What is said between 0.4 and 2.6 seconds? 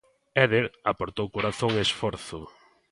Éder aportou corazón e esforzo.